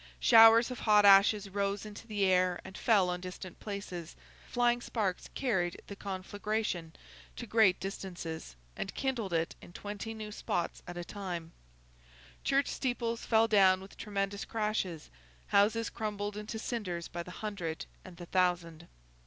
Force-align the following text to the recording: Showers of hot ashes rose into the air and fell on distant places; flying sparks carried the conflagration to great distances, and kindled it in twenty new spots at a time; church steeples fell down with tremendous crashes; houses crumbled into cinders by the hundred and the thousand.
Showers 0.19 0.71
of 0.71 0.79
hot 0.79 1.05
ashes 1.05 1.47
rose 1.47 1.85
into 1.85 2.07
the 2.07 2.25
air 2.25 2.59
and 2.65 2.75
fell 2.75 3.11
on 3.11 3.21
distant 3.21 3.59
places; 3.59 4.15
flying 4.47 4.81
sparks 4.81 5.29
carried 5.35 5.79
the 5.85 5.95
conflagration 5.95 6.93
to 7.35 7.45
great 7.45 7.79
distances, 7.79 8.55
and 8.75 8.95
kindled 8.95 9.31
it 9.31 9.53
in 9.61 9.73
twenty 9.73 10.15
new 10.15 10.31
spots 10.31 10.81
at 10.87 10.97
a 10.97 11.03
time; 11.05 11.51
church 12.43 12.67
steeples 12.67 13.27
fell 13.27 13.47
down 13.47 13.79
with 13.79 13.95
tremendous 13.95 14.43
crashes; 14.43 15.11
houses 15.49 15.91
crumbled 15.91 16.35
into 16.35 16.57
cinders 16.57 17.07
by 17.07 17.21
the 17.21 17.29
hundred 17.29 17.85
and 18.03 18.17
the 18.17 18.25
thousand. 18.25 18.87